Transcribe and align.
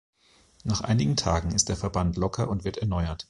Nach 0.63 0.81
einigen 0.81 1.15
Tagen 1.15 1.51
ist 1.51 1.69
der 1.69 1.75
Verband 1.77 2.17
locker 2.17 2.49
und 2.49 2.63
wird 2.65 2.77
erneuert. 2.77 3.19